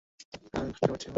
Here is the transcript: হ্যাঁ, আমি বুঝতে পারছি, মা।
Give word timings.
হ্যাঁ, 0.43 0.61
আমি 0.61 0.69
বুঝতে 0.69 0.85
পারছি, 0.85 1.05
মা। 1.05 1.09